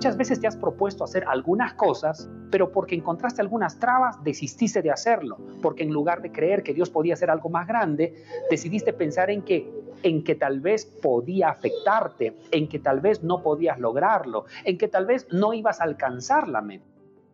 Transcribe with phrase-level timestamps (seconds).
[0.00, 4.90] Muchas veces te has propuesto hacer algunas cosas, pero porque encontraste algunas trabas, desististe de
[4.90, 9.30] hacerlo, porque en lugar de creer que Dios podía hacer algo más grande, decidiste pensar
[9.30, 9.70] en que
[10.02, 14.88] en que tal vez podía afectarte, en que tal vez no podías lograrlo, en que
[14.88, 16.89] tal vez no ibas a alcanzar la meta.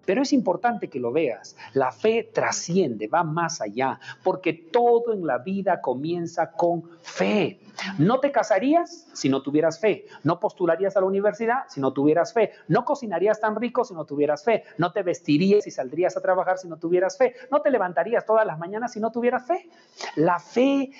[0.06, 1.56] Pero es importante que lo veas.
[1.74, 7.60] La fe trasciende, va más allá, porque todo en la vida comienza con fe.
[7.98, 10.06] No te casarías si no tuvieras fe.
[10.22, 12.52] No postularías a la universidad si no tuvieras fe.
[12.68, 14.64] No cocinarías tan rico si no tuvieras fe.
[14.78, 17.34] No te vestirías y saldrías a trabajar si no tuvieras fe.
[17.50, 19.68] No te levantarías todas las mañanas si no tuvieras fe.
[20.14, 20.90] La fe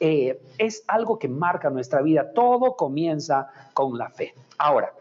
[0.00, 2.32] eh, es algo que marca nuestra vida.
[2.34, 4.34] Todo comienza con la fe.
[4.58, 4.92] Ahora,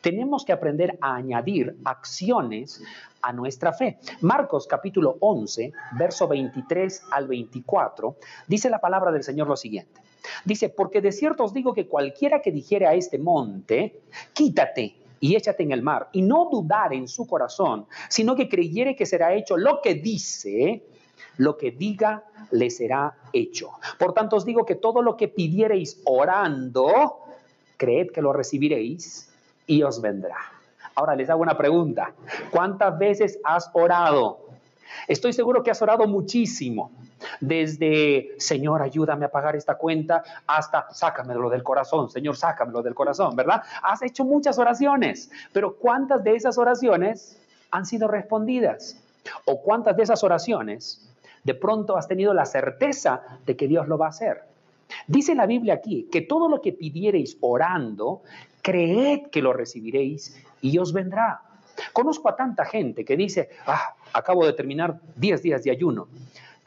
[0.00, 2.82] tenemos que aprender a añadir acciones
[3.22, 3.98] a nuestra fe.
[4.20, 10.00] Marcos capítulo 11, verso 23 al 24, dice la palabra del Señor lo siguiente.
[10.44, 14.00] Dice, porque de cierto os digo que cualquiera que dijere a este monte,
[14.32, 18.94] quítate y échate en el mar, y no dudar en su corazón, sino que creyere
[18.94, 20.84] que será hecho lo que dice,
[21.38, 23.70] lo que diga le será hecho.
[23.98, 27.18] Por tanto os digo que todo lo que pidiereis orando,
[27.76, 29.28] creed que lo recibiréis
[29.68, 30.38] y os vendrá.
[30.96, 32.12] Ahora les hago una pregunta.
[32.50, 34.48] ¿Cuántas veces has orado?
[35.06, 36.90] Estoy seguro que has orado muchísimo.
[37.40, 43.36] Desde, Señor, ayúdame a pagar esta cuenta, hasta, sácamelo del corazón, Señor, sácamelo del corazón,
[43.36, 43.62] ¿verdad?
[43.82, 47.38] Has hecho muchas oraciones, pero ¿cuántas de esas oraciones
[47.70, 49.00] han sido respondidas?
[49.44, 51.08] ¿O cuántas de esas oraciones
[51.44, 54.42] de pronto has tenido la certeza de que Dios lo va a hacer?
[55.06, 58.22] Dice la Biblia aquí que todo lo que pidiereis orando,
[58.62, 61.42] creed que lo recibiréis y os vendrá.
[61.92, 66.08] Conozco a tanta gente que dice, ah, acabo de terminar 10 días de ayuno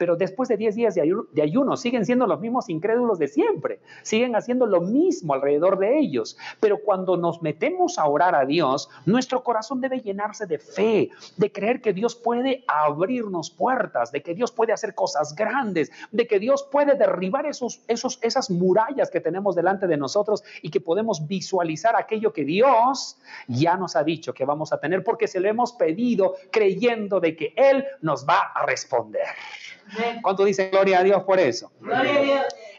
[0.02, 4.34] pero después de 10 días de ayuno, siguen siendo los mismos incrédulos de siempre, siguen
[4.34, 6.36] haciendo lo mismo alrededor de ellos.
[6.58, 11.52] Pero cuando nos metemos a orar a Dios, nuestro corazón debe llenarse de fe, de
[11.52, 16.40] creer que Dios puede abrirnos puertas, de que Dios puede hacer cosas grandes, de que
[16.40, 21.28] Dios puede derribar esos, esos, esas murallas que tenemos delante de nosotros y que podemos
[21.28, 25.48] visualizar aquello que Dios ya nos ha dicho que vamos a tener porque se lo
[25.48, 29.28] hemos pedido creyendo de que Él nos va a responder.
[30.22, 31.70] ¿Cuánto dice gloria a Dios por eso?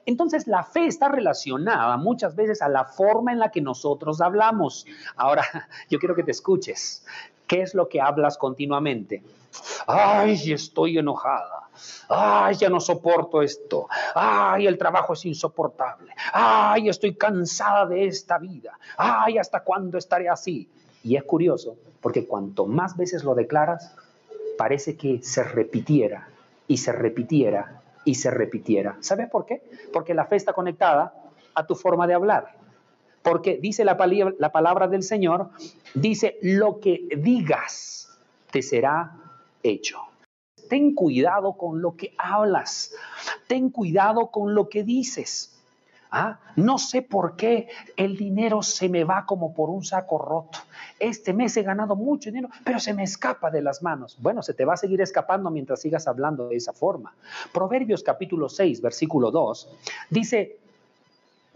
[0.06, 4.85] Entonces la fe está relacionada muchas veces a la forma en la que nosotros hablamos.
[5.16, 5.44] Ahora,
[5.90, 7.06] yo quiero que te escuches.
[7.47, 9.22] ¿Qué es lo que hablas continuamente?
[9.85, 11.69] Ay, estoy enojada.
[12.09, 13.88] Ay, ya no soporto esto.
[14.16, 16.13] Ay, el trabajo es insoportable.
[16.31, 18.78] Ay, estoy cansada de esta vida.
[18.97, 20.69] Ay, ¿hasta cuándo estaré así?
[21.03, 23.96] Y es curioso, porque cuanto más veces lo declaras,
[24.57, 26.29] parece que se repitiera
[26.73, 28.97] y se repitiera y se repitiera.
[29.00, 29.61] ¿Sabes por qué?
[29.94, 31.13] Porque la fe está conectada
[31.53, 32.57] a tu forma de hablar.
[33.22, 33.95] Porque dice la,
[34.39, 35.51] la palabra del Señor,
[35.94, 38.09] dice, lo que digas
[38.50, 39.11] te será
[39.61, 40.00] hecho.
[40.67, 42.91] Ten cuidado con lo que hablas.
[43.47, 45.61] Ten cuidado con lo que dices.
[46.09, 46.40] ¿Ah?
[46.55, 47.67] No sé por qué
[47.97, 50.57] el dinero se me va como por un saco roto.
[50.99, 54.17] Este mes he ganado mucho dinero, pero se me escapa de las manos.
[54.19, 57.13] Bueno, se te va a seguir escapando mientras sigas hablando de esa forma.
[57.51, 59.69] Proverbios capítulo 6, versículo 2,
[60.09, 60.57] dice,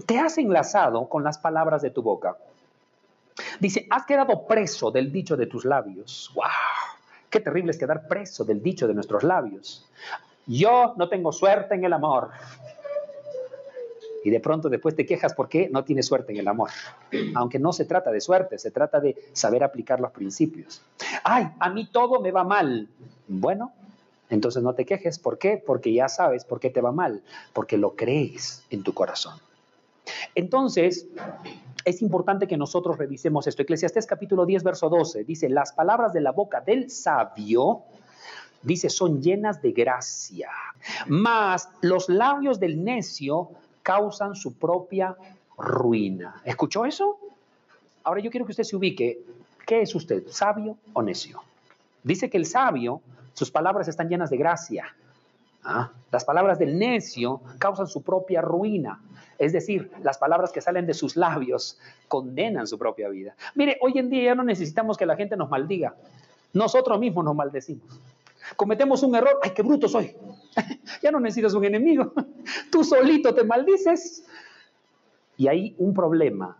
[0.05, 2.37] te has enlazado con las palabras de tu boca.
[3.59, 6.31] Dice, has quedado preso del dicho de tus labios.
[6.35, 6.45] ¡Wow!
[7.29, 9.85] Qué terrible es quedar preso del dicho de nuestros labios.
[10.45, 12.29] Yo no tengo suerte en el amor
[14.23, 16.69] y de pronto después te quejas porque no tienes suerte en el amor.
[17.35, 20.81] Aunque no se trata de suerte, se trata de saber aplicar los principios.
[21.23, 22.87] Ay, a mí todo me va mal.
[23.27, 23.73] Bueno,
[24.29, 25.19] entonces no te quejes.
[25.19, 25.61] ¿Por qué?
[25.63, 27.21] Porque ya sabes por qué te va mal,
[27.53, 29.39] porque lo crees en tu corazón.
[30.35, 31.07] Entonces,
[31.85, 33.61] es importante que nosotros revisemos esto.
[33.61, 37.83] Eclesiastés capítulo 10, verso 12 dice, las palabras de la boca del sabio,
[38.61, 40.49] dice, son llenas de gracia,
[41.07, 43.51] mas los labios del necio
[43.87, 45.15] causan su propia
[45.57, 46.41] ruina.
[46.43, 47.17] ¿Escuchó eso?
[48.03, 49.19] Ahora yo quiero que usted se ubique.
[49.65, 51.41] ¿Qué es usted, sabio o necio?
[52.03, 52.99] Dice que el sabio,
[53.33, 54.93] sus palabras están llenas de gracia.
[55.63, 55.89] ¿Ah?
[56.11, 58.99] Las palabras del necio causan su propia ruina.
[59.39, 61.79] Es decir, las palabras que salen de sus labios
[62.09, 63.37] condenan su propia vida.
[63.55, 65.95] Mire, hoy en día ya no necesitamos que la gente nos maldiga.
[66.51, 68.01] Nosotros mismos nos maldecimos.
[68.55, 70.15] Cometemos un error, ¡ay, qué bruto soy!
[71.01, 72.13] ya no necesitas un enemigo,
[72.71, 74.25] tú solito te maldices.
[75.37, 76.57] Y hay un problema,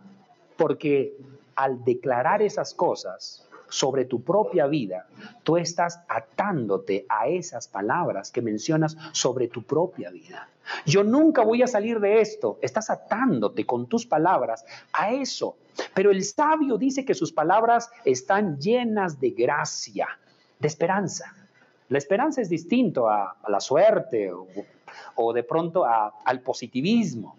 [0.56, 1.16] porque
[1.56, 5.06] al declarar esas cosas, sobre tu propia vida,
[5.42, 10.48] tú estás atándote a esas palabras que mencionas sobre tu propia vida.
[10.86, 12.58] Yo nunca voy a salir de esto.
[12.62, 15.56] Estás atándote con tus palabras a eso.
[15.94, 20.08] Pero el sabio dice que sus palabras están llenas de gracia,
[20.58, 21.34] de esperanza.
[21.88, 24.30] La esperanza es distinto a, la suerte
[25.14, 27.36] o, de pronto al positivismo.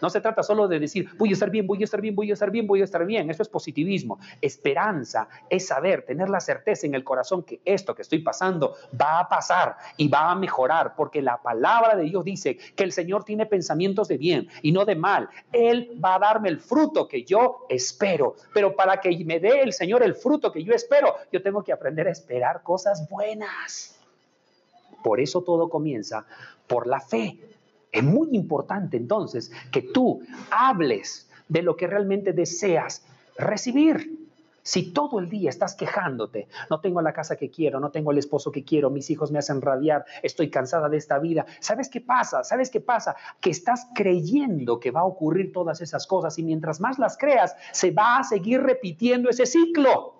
[0.00, 2.30] No se trata solo de decir, voy a estar bien, voy a estar bien, voy
[2.30, 3.30] a estar bien, voy a estar bien.
[3.30, 4.18] Eso es positivismo.
[4.40, 9.20] Esperanza es saber, tener la certeza en el corazón que esto que estoy pasando va
[9.20, 13.24] a pasar y va a mejorar, porque la palabra de Dios dice que el Señor
[13.24, 15.28] tiene pensamientos de bien y no de mal.
[15.52, 18.36] Él va a darme el fruto que yo espero.
[18.54, 21.72] Pero para que me dé el Señor el fruto que yo espero, yo tengo que
[21.72, 23.96] aprender a esperar cosas buenas.
[25.02, 26.24] Por eso todo comienza
[26.66, 27.38] por la fe.
[27.92, 33.04] Es muy importante entonces que tú hables de lo que realmente deseas
[33.36, 34.18] recibir.
[34.62, 38.18] Si todo el día estás quejándote, no tengo la casa que quiero, no tengo el
[38.18, 42.00] esposo que quiero, mis hijos me hacen rabiar, estoy cansada de esta vida, ¿sabes qué
[42.00, 42.44] pasa?
[42.44, 43.16] ¿Sabes qué pasa?
[43.40, 47.56] Que estás creyendo que va a ocurrir todas esas cosas y mientras más las creas,
[47.72, 50.14] se va a seguir repitiendo ese ciclo.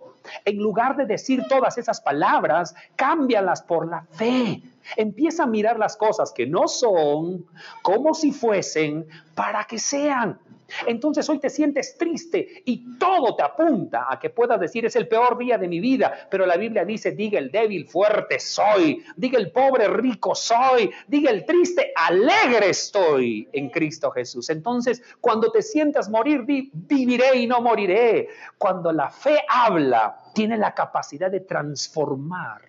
[0.44, 4.62] En lugar de decir todas esas palabras, cámbialas por la fe.
[4.96, 7.46] Empieza a mirar las cosas que no son
[7.82, 10.38] como si fuesen para que sean.
[10.86, 15.08] Entonces hoy te sientes triste y todo te apunta a que puedas decir es el
[15.08, 19.38] peor día de mi vida, pero la Biblia dice, diga el débil fuerte soy, diga
[19.38, 24.50] el pobre rico soy, diga el triste alegre estoy en Cristo Jesús.
[24.50, 28.28] Entonces cuando te sientas morir, viviré y no moriré.
[28.58, 32.62] Cuando la fe habla, tiene la capacidad de transformar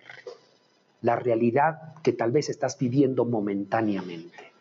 [1.02, 4.52] la realidad que tal vez estás viviendo momentáneamente.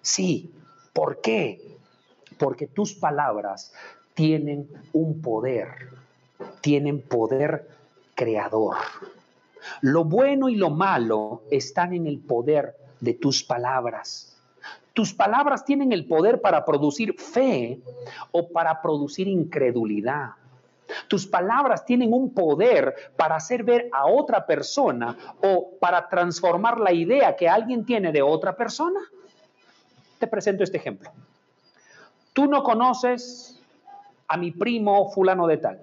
[0.00, 0.52] Sí,
[0.92, 1.78] ¿por qué?
[2.38, 3.72] Porque tus palabras
[4.14, 5.68] tienen un poder,
[6.60, 7.68] tienen poder
[8.14, 8.76] creador.
[9.80, 14.36] Lo bueno y lo malo están en el poder de tus palabras.
[14.92, 17.80] Tus palabras tienen el poder para producir fe
[18.30, 20.32] o para producir incredulidad.
[21.12, 26.90] Tus palabras tienen un poder para hacer ver a otra persona o para transformar la
[26.90, 28.98] idea que alguien tiene de otra persona.
[30.18, 31.10] Te presento este ejemplo.
[32.32, 33.60] Tú no conoces
[34.26, 35.80] a mi primo fulano de tal,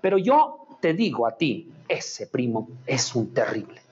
[0.00, 3.82] pero yo te digo a ti, ese primo es un terrible,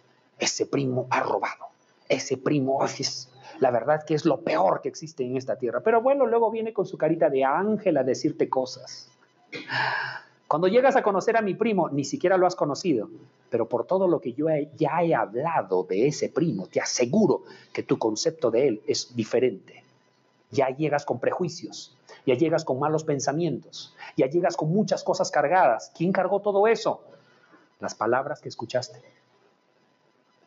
[0.40, 1.66] ese primo ha robado,
[2.08, 3.30] ese primo es,
[3.60, 5.82] la verdad que es lo peor que existe en esta tierra.
[5.84, 9.08] Pero bueno, luego viene con su carita de ángel a decirte cosas.
[10.52, 13.08] Cuando llegas a conocer a mi primo, ni siquiera lo has conocido,
[13.48, 17.82] pero por todo lo que yo ya he hablado de ese primo, te aseguro que
[17.82, 19.82] tu concepto de él es diferente.
[20.50, 21.96] Ya llegas con prejuicios,
[22.26, 25.90] ya llegas con malos pensamientos, ya llegas con muchas cosas cargadas.
[25.96, 27.00] ¿Quién cargó todo eso?
[27.80, 29.00] Las palabras que escuchaste.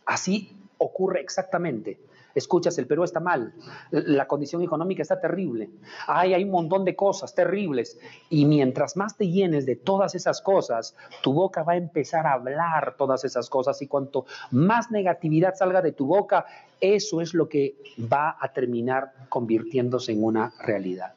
[0.06, 1.98] Así ocurre exactamente
[2.36, 3.54] escuchas, el Perú está mal,
[3.92, 5.70] la condición económica está terrible,
[6.06, 7.98] hay, hay un montón de cosas terribles.
[8.30, 12.34] Y mientras más te llenes de todas esas cosas, tu boca va a empezar a
[12.34, 13.82] hablar todas esas cosas.
[13.82, 16.46] Y cuanto más negatividad salga de tu boca,
[16.80, 21.14] eso es lo que va a terminar convirtiéndose en una realidad.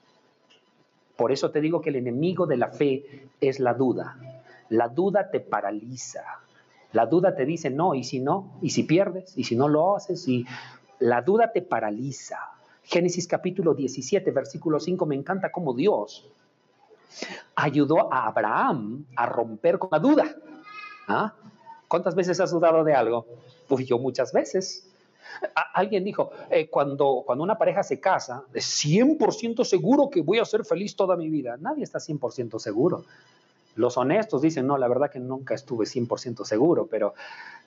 [1.17, 4.17] Por eso te digo que el enemigo de la fe es la duda.
[4.69, 6.23] La duda te paraliza.
[6.93, 9.97] La duda te dice no, y si no, y si pierdes, y si no lo
[9.97, 10.47] haces, y
[10.99, 12.39] la duda te paraliza.
[12.83, 16.31] Génesis capítulo 17, versículo 5, me encanta cómo Dios
[17.55, 20.37] ayudó a Abraham a romper con la duda.
[21.07, 21.35] ¿Ah?
[21.89, 23.27] ¿Cuántas veces has dudado de algo?
[23.67, 24.89] Pues yo muchas veces.
[25.75, 30.45] alguien dijo, eh, cuando, cuando una pareja se casa, es 100% seguro que voy a
[30.45, 31.57] ser feliz toda mi vida.
[31.59, 33.05] Nadie está 100% seguro.
[33.79, 37.15] Los honestos dicen, no, la verdad que nunca estuve 100% seguro, pero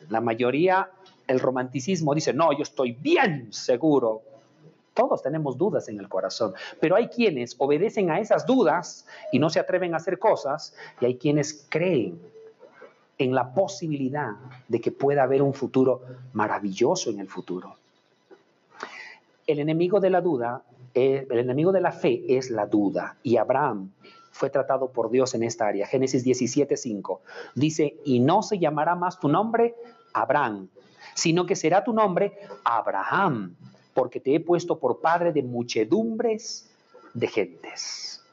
[0.10, 0.90] la mayoría
[1.26, 4.22] el romanticismo dice, no, yo estoy bien seguro.
[4.94, 9.50] Todos tenemos dudas en el corazón, pero hay quienes obedecen a esas dudas y no
[9.50, 12.20] se atreven a hacer cosas, y hay quienes creen
[13.18, 14.34] en la posibilidad
[14.68, 16.02] de que pueda haber un futuro
[16.34, 17.78] maravilloso en el futuro.
[19.48, 20.62] El enemigo de la duda,
[20.94, 23.92] eh, el enemigo de la fe es la duda, y Abraham
[24.32, 25.86] fue tratado por Dios en esta área.
[25.86, 27.20] Génesis 17:5
[27.56, 29.76] dice, y no se llamará más tu nombre
[30.14, 30.70] Abraham,
[31.14, 33.56] sino que será tu nombre Abraham,
[33.94, 36.72] porque te he puesto por padre de muchedumbres
[37.14, 38.24] de gentes.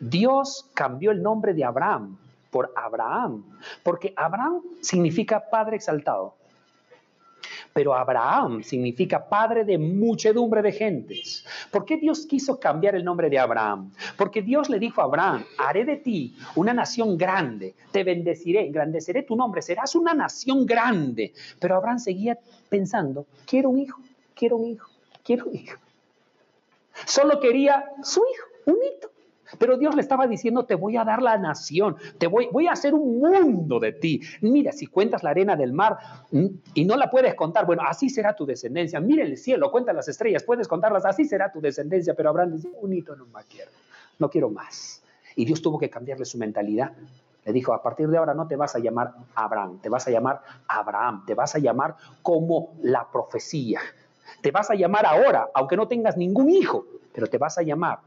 [0.00, 2.18] Dios cambió el nombre de Abraham
[2.50, 3.44] por Abraham,
[3.82, 6.37] porque Abraham significa padre exaltado.
[7.78, 11.46] Pero Abraham significa padre de muchedumbre de gentes.
[11.70, 13.92] ¿Por qué Dios quiso cambiar el nombre de Abraham?
[14.16, 19.22] Porque Dios le dijo a Abraham, haré de ti una nación grande, te bendeciré, engrandeceré
[19.22, 21.32] tu nombre, serás una nación grande.
[21.60, 22.36] Pero Abraham seguía
[22.68, 24.02] pensando, quiero un hijo,
[24.34, 24.90] quiero un hijo,
[25.22, 25.78] quiero un hijo.
[27.06, 29.08] Solo quería su hijo, un hito.
[29.56, 32.92] Pero Dios le estaba diciendo, te voy a dar la nación, te voy, a hacer
[32.94, 34.20] un mundo de ti.
[34.42, 35.96] Mira, si cuentas la arena del mar
[36.30, 39.00] mm, y no la puedes contar, bueno, así será tu descendencia.
[39.00, 42.14] Mira el cielo, cuenta las estrellas, puedes contarlas, así será tu descendencia.
[42.14, 43.70] Pero Abraham dice, un no más quiero,
[44.18, 45.02] no quiero más.
[45.34, 46.92] Y Dios tuvo que cambiarle su mentalidad.
[47.44, 50.10] Le dijo, a partir de ahora no te vas a llamar Abraham, te vas a
[50.10, 53.80] llamar Abraham, te vas a llamar como la profecía.
[54.42, 58.00] Te vas a llamar ahora, aunque no tengas ningún hijo, pero te vas a llamar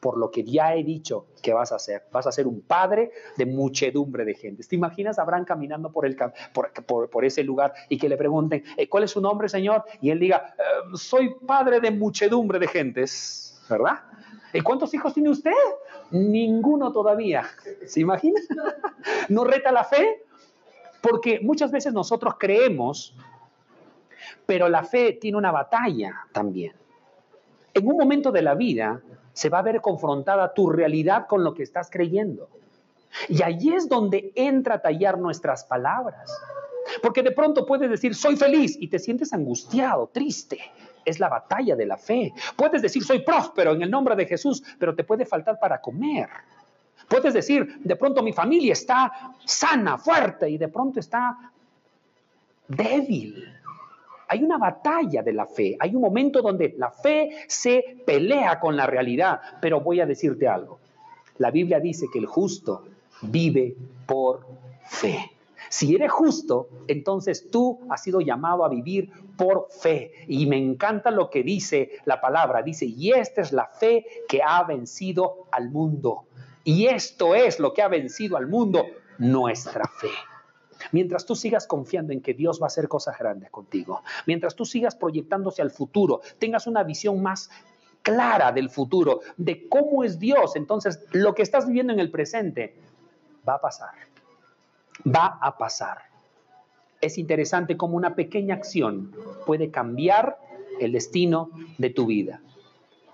[0.00, 2.04] por lo que ya he dicho que vas a hacer.
[2.12, 4.62] Vas a ser un padre de muchedumbre de gente.
[4.64, 6.16] ¿Te imaginas a Abraham caminando por, el,
[6.86, 9.84] por, ese lugar y que le pregunten, eh, ¿cuál es su nombre, Señor?
[10.00, 10.62] Y él diga, eh,
[10.94, 14.00] soy padre de muchedumbre de gentes, ¿verdad?
[14.52, 15.52] ¿Y cuántos hijos tiene usted?
[16.10, 17.46] Ninguno todavía.
[17.86, 18.40] ¿Se imagina?
[19.28, 20.24] ¿No reta la fe?
[21.00, 23.14] Porque muchas veces nosotros creemos,
[24.46, 26.72] pero la fe tiene una batalla también.
[27.74, 29.00] En un momento de la vida,
[29.38, 32.48] se va a ver confrontada tu realidad con lo que estás creyendo.
[33.28, 36.36] Y allí es donde entra a tallar nuestras palabras.
[37.00, 40.58] Porque de pronto puedes decir, soy feliz y te sientes angustiado, triste.
[41.04, 42.32] Es la batalla de la fe.
[42.56, 46.28] Puedes decir, soy próspero en el nombre de Jesús, pero te puede faltar para comer.
[47.06, 51.52] Puedes decir, de pronto mi familia está sana, fuerte y de pronto está
[52.66, 53.54] débil.
[54.28, 58.76] Hay una batalla de la fe, hay un momento donde la fe se pelea con
[58.76, 60.78] la realidad, pero voy a decirte algo.
[61.38, 62.84] La Biblia dice que el justo
[63.22, 63.74] vive
[64.06, 64.46] por
[64.86, 65.32] fe.
[65.70, 70.12] Si eres justo, entonces tú has sido llamado a vivir por fe.
[70.26, 72.62] Y me encanta lo que dice la palabra.
[72.62, 76.24] Dice, y esta es la fe que ha vencido al mundo.
[76.64, 78.86] Y esto es lo que ha vencido al mundo,
[79.18, 80.10] nuestra fe.
[80.92, 84.64] Mientras tú sigas confiando en que Dios va a hacer cosas grandes contigo, mientras tú
[84.64, 87.50] sigas proyectándose al futuro, tengas una visión más
[88.02, 92.76] clara del futuro, de cómo es Dios, entonces lo que estás viviendo en el presente
[93.46, 93.90] va a pasar,
[95.06, 95.98] va a pasar.
[97.00, 99.14] Es interesante cómo una pequeña acción
[99.46, 100.38] puede cambiar
[100.80, 102.40] el destino de tu vida.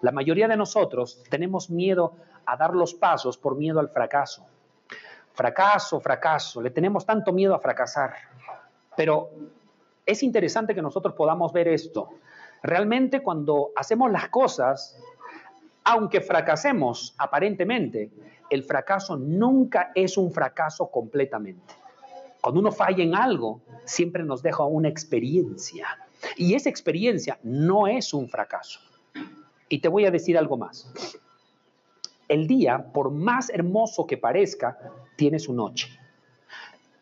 [0.01, 2.15] La mayoría de nosotros tenemos miedo
[2.47, 4.47] a dar los pasos por miedo al fracaso.
[5.35, 6.63] Fracaso, fracaso.
[6.63, 8.15] Le tenemos tanto miedo a fracasar.
[8.97, 9.31] Pero
[10.07, 12.09] es interesante que nosotros podamos ver esto.
[12.63, 14.99] Realmente cuando hacemos las cosas,
[15.85, 18.11] aunque fracasemos aparentemente,
[18.49, 21.75] el fracaso nunca es un fracaso completamente.
[22.41, 25.99] Cuando uno falla en algo, siempre nos deja una experiencia.
[26.37, 28.81] Y esa experiencia no es un fracaso.
[29.69, 30.91] Y te voy a decir algo más.
[32.29, 34.79] El día, por más hermoso que parezca,
[35.17, 35.89] tiene su noche.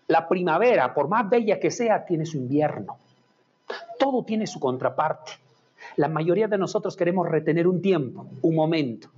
[0.08, 2.98] La primavera, por más bella que sea, tiene su invierno.
[3.98, 5.32] Todo tiene su contraparte.
[5.96, 9.08] La mayoría de nosotros queremos retener un tiempo, un momento,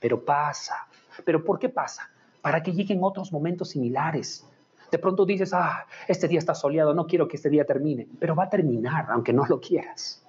[0.00, 0.86] pero pasa.
[1.24, 2.10] ¿Pero por qué pasa?
[2.40, 4.46] Para que lleguen otros momentos similares.
[4.90, 8.34] De pronto dices, ah, este día está soleado, no quiero que este día termine, pero
[8.34, 10.22] va a terminar, aunque no lo quieras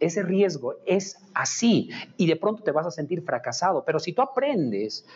[0.00, 3.84] ese riesgo es así y de pronto te vas a sentir fracasado.
[3.84, 5.06] Pero si tú aprendes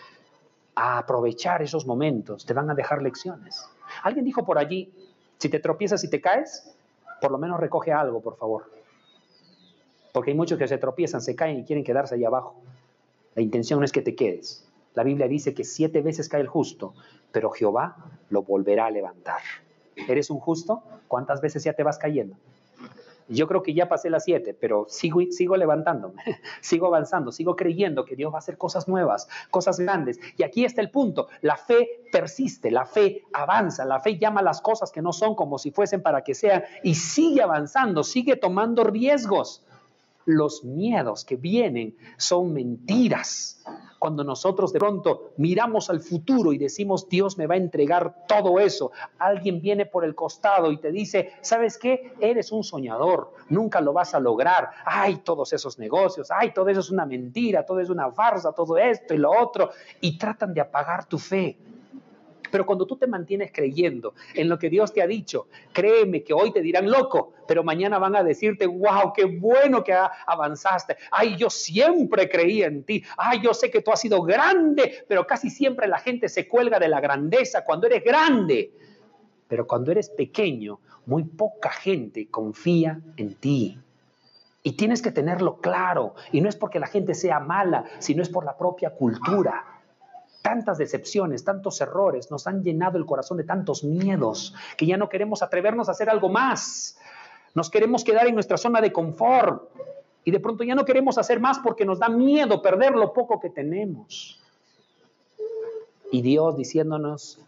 [0.75, 3.65] a aprovechar esos momentos, te van a dejar lecciones.
[4.03, 4.93] Alguien dijo por allí,
[5.39, 6.75] si te tropiezas y te caes,
[7.21, 8.71] por lo menos recoge algo, por favor.
[10.13, 12.55] Porque hay muchos que se tropiezan, se caen y quieren quedarse ahí abajo.
[13.35, 14.69] La intención no es que te quedes.
[14.95, 16.95] La Biblia dice que siete veces cae el justo,
[17.33, 17.97] pero Jehová
[18.31, 19.41] lo volverá a levantar.
[19.97, 20.83] ¿Eres un justo?
[21.09, 22.37] ¿Cuántas veces ya te vas cayendo?
[23.29, 26.23] Yo creo que ya pasé las siete, pero sigo, sigo levantándome,
[26.61, 30.19] sigo avanzando, sigo creyendo que Dios va a hacer cosas nuevas, cosas grandes.
[30.37, 34.61] Y aquí está el punto, la fe persiste, la fe avanza, la fe llama las
[34.61, 38.85] cosas que no son como si fuesen para que sean y sigue avanzando, sigue tomando
[38.85, 39.65] riesgos
[40.27, 43.63] los miedos que vienen son mentiras.
[44.05, 48.61] Cuando nosotros de pronto miramos al futuro y decimos, Dios me va a entregar todo
[48.61, 52.13] eso, alguien viene por el costado y te dice, ¿sabes qué?
[52.21, 54.69] Eres un soñador, nunca lo vas a lograr.
[54.85, 58.77] Ay, todos esos negocios, ay, todo eso es una mentira, todo es una farsa, todo
[58.77, 59.71] esto y lo otro.
[60.03, 61.57] Y tratan de apagar tu fe.
[62.55, 66.33] Pero cuando tú te mantienes creyendo en lo que Dios te ha dicho, créeme que
[66.33, 70.97] hoy te dirán loco, pero mañana van a decirte, wow, qué bueno que avanzaste.
[71.11, 73.03] Ay, yo siempre creí en ti.
[73.17, 76.79] Ay, yo sé que tú has sido grande, pero casi siempre la gente se cuelga
[76.79, 78.71] de la grandeza cuando eres grande.
[79.49, 83.81] pero cuando eres pequeño, muy poca gente confía en ti.
[84.63, 86.15] Y tienes que tenerlo claro.
[86.31, 89.74] Y no es porque la gente sea mala, sino es por la propia cultura.
[90.45, 95.09] Tantas decepciones, tantos errores nos han llenado el corazón de tantos miedos que ya no
[95.09, 96.99] queremos atrevernos a hacer algo más.
[97.55, 99.71] Nos queremos quedar en nuestra zona de confort.
[100.23, 103.41] Y de pronto ya no queremos hacer más porque nos da miedo perder lo poco
[103.41, 104.39] que tenemos.
[106.13, 107.41] Y Dios diciéndonos,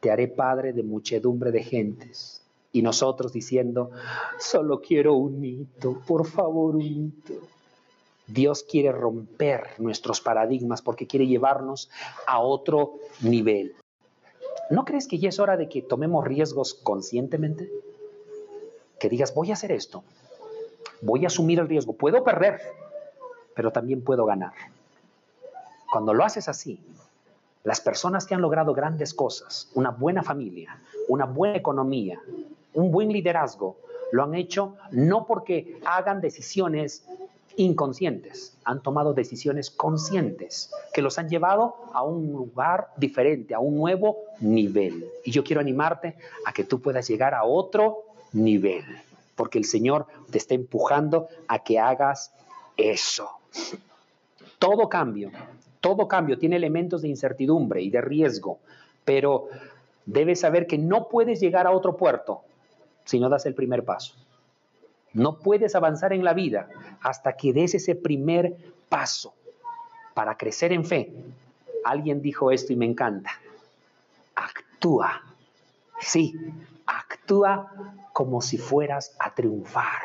[0.00, 2.42] te haré padre de muchedumbre de gentes
[2.72, 3.92] y nosotros diciendo,
[4.36, 7.34] solo quiero un hito, por favor un hito.
[8.26, 11.90] Dios quiere romper nuestros paradigmas porque quiere llevarnos
[12.26, 13.74] a otro nivel.
[14.70, 17.70] ¿No crees que ya es hora de que tomemos riesgos conscientemente?
[18.98, 20.02] Que digas, voy a hacer esto,
[21.02, 22.60] voy a asumir el riesgo, puedo perder,
[23.54, 24.52] pero también puedo ganar.
[25.92, 26.80] Cuando lo haces así,
[27.62, 32.20] las personas que han logrado grandes cosas, una buena familia, una buena economía,
[32.74, 33.76] un buen liderazgo,
[34.12, 37.06] lo han hecho no porque hagan decisiones
[37.56, 43.76] inconscientes, han tomado decisiones conscientes que los han llevado a un lugar diferente, a un
[43.76, 45.06] nuevo nivel.
[45.24, 48.84] Y yo quiero animarte a que tú puedas llegar a otro nivel,
[49.34, 52.32] porque el Señor te está empujando a que hagas
[52.76, 53.30] eso.
[54.58, 55.30] Todo cambio,
[55.80, 58.58] todo cambio tiene elementos de incertidumbre y de riesgo,
[59.04, 59.48] pero
[60.04, 62.42] debes saber que no puedes llegar a otro puerto
[63.04, 64.14] si no das el primer paso.
[65.16, 66.68] No puedes avanzar en la vida
[67.00, 68.54] hasta que des ese primer
[68.90, 69.32] paso
[70.12, 71.10] para crecer en fe.
[71.86, 73.30] Alguien dijo esto y me encanta.
[74.34, 75.22] Actúa.
[76.00, 76.34] Sí,
[76.84, 77.72] actúa
[78.12, 80.02] como si fueras a triunfar.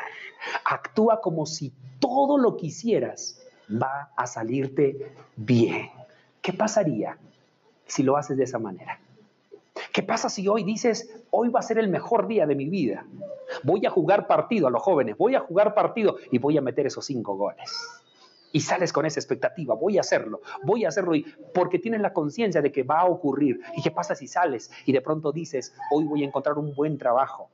[0.64, 3.38] Actúa como si todo lo que hicieras
[3.70, 5.90] va a salirte bien.
[6.40, 7.18] ¿Qué pasaría
[7.84, 8.98] si lo haces de esa manera?
[9.92, 13.04] ¿Qué pasa si hoy dices, hoy va a ser el mejor día de mi vida?
[13.62, 16.86] Voy a jugar partido a los jóvenes, voy a jugar partido y voy a meter
[16.86, 17.70] esos cinco goles.
[18.52, 22.12] Y sales con esa expectativa, voy a hacerlo, voy a hacerlo, y porque tienes la
[22.12, 23.60] conciencia de que va a ocurrir.
[23.76, 26.98] ¿Y qué pasa si sales y de pronto dices, hoy voy a encontrar un buen
[26.98, 27.48] trabajo?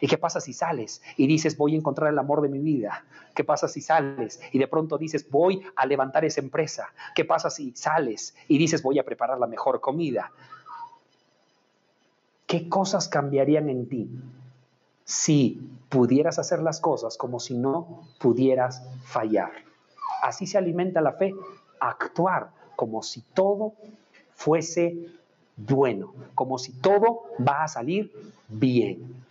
[0.00, 3.04] ¿Y qué pasa si sales y dices, voy a encontrar el amor de mi vida?
[3.34, 6.88] ¿Qué pasa si sales y de pronto dices, voy a levantar esa empresa?
[7.14, 10.30] ¿Qué pasa si sales y dices, voy a preparar la mejor comida?
[12.46, 14.10] ¿Qué cosas cambiarían en ti
[15.04, 19.52] si pudieras hacer las cosas como si no pudieras fallar?
[20.22, 21.34] Así se alimenta la fe,
[21.80, 23.74] actuar como si todo
[24.34, 24.96] fuese
[25.56, 28.12] bueno, como si todo va a salir
[28.48, 29.24] bien.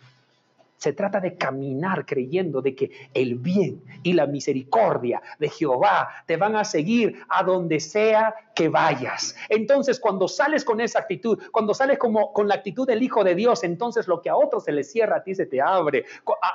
[0.84, 6.36] Se trata de caminar creyendo de que el bien y la misericordia de Jehová te
[6.36, 9.34] van a seguir a donde sea que vayas.
[9.48, 13.34] Entonces, cuando sales con esa actitud, cuando sales como con la actitud del Hijo de
[13.34, 16.04] Dios, entonces lo que a otros se les cierra, a ti se te abre.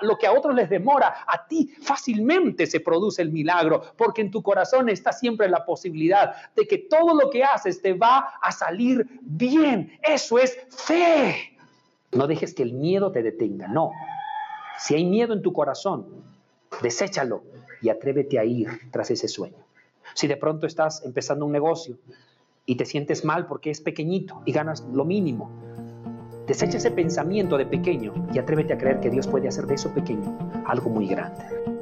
[0.03, 4.31] Lo que a otros les demora, a ti fácilmente se produce el milagro, porque en
[4.31, 8.53] tu corazón está siempre la posibilidad de que todo lo que haces te va a
[8.53, 9.99] salir bien.
[10.03, 11.57] Eso es fe.
[12.13, 13.93] No dejes que el miedo te detenga, no.
[14.79, 16.07] Si hay miedo en tu corazón,
[16.83, 17.43] deséchalo
[17.83, 19.65] y atrévete a ir tras ese sueño.
[20.15, 21.99] Si de pronto estás empezando un negocio
[22.65, 25.51] y te sientes mal porque es pequeñito y ganas lo mínimo,
[26.47, 29.93] desecha ese pensamiento de pequeño y atrévete a creer que Dios puede hacer de eso
[29.93, 31.78] pequeño algo muy grande.